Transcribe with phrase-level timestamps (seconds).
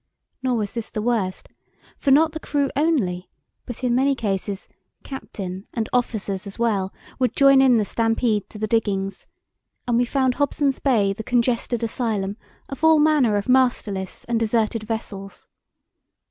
[0.41, 1.47] Nor was this the worst;
[1.99, 3.29] for not the crew only,
[3.67, 4.67] but, in many cases,
[5.03, 9.27] captain and officers as well, would join in the stampede to the diggings;
[9.87, 12.35] and we found Hobson's Bay the congested asylum
[12.67, 15.47] of all manner of masterless and deserted vessels.